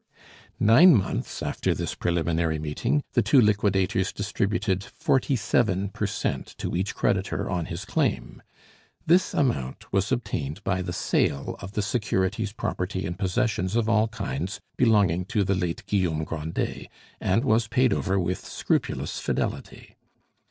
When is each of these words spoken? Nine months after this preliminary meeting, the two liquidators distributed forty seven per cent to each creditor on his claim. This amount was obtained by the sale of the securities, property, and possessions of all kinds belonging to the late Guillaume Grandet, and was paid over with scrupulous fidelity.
Nine 0.59 0.95
months 0.95 1.43
after 1.43 1.75
this 1.75 1.93
preliminary 1.93 2.57
meeting, 2.57 3.03
the 3.13 3.21
two 3.21 3.39
liquidators 3.39 4.11
distributed 4.11 4.83
forty 4.83 5.35
seven 5.35 5.89
per 5.89 6.07
cent 6.07 6.55
to 6.57 6.75
each 6.75 6.95
creditor 6.95 7.47
on 7.47 7.65
his 7.67 7.85
claim. 7.85 8.41
This 9.05 9.35
amount 9.35 9.93
was 9.93 10.11
obtained 10.11 10.63
by 10.63 10.81
the 10.81 10.91
sale 10.91 11.55
of 11.59 11.73
the 11.73 11.83
securities, 11.83 12.51
property, 12.51 13.05
and 13.05 13.19
possessions 13.19 13.75
of 13.75 13.87
all 13.87 14.07
kinds 14.07 14.59
belonging 14.75 15.25
to 15.25 15.43
the 15.43 15.53
late 15.53 15.85
Guillaume 15.85 16.23
Grandet, 16.23 16.87
and 17.19 17.45
was 17.45 17.67
paid 17.67 17.93
over 17.93 18.19
with 18.19 18.43
scrupulous 18.43 19.19
fidelity. 19.19 19.97